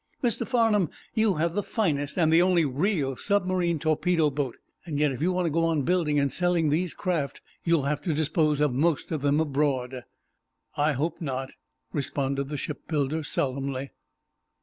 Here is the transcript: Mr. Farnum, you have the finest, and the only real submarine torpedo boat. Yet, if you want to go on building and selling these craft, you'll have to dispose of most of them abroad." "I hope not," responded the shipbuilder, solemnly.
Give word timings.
Mr. 0.23 0.47
Farnum, 0.47 0.89
you 1.13 1.35
have 1.35 1.53
the 1.53 1.61
finest, 1.61 2.17
and 2.17 2.33
the 2.33 2.41
only 2.41 2.65
real 2.65 3.15
submarine 3.15 3.77
torpedo 3.77 4.31
boat. 4.31 4.57
Yet, 4.87 5.11
if 5.11 5.21
you 5.21 5.31
want 5.31 5.45
to 5.45 5.51
go 5.51 5.63
on 5.65 5.83
building 5.83 6.19
and 6.19 6.33
selling 6.33 6.71
these 6.71 6.95
craft, 6.95 7.39
you'll 7.63 7.83
have 7.83 8.01
to 8.01 8.13
dispose 8.15 8.61
of 8.61 8.73
most 8.73 9.11
of 9.11 9.21
them 9.21 9.39
abroad." 9.39 10.03
"I 10.75 10.93
hope 10.93 11.21
not," 11.21 11.51
responded 11.93 12.49
the 12.49 12.57
shipbuilder, 12.57 13.21
solemnly. 13.21 13.91